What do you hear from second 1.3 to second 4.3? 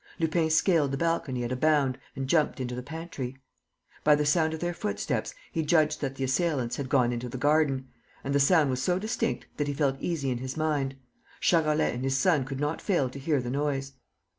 at a bound and jumped into the pantry. By the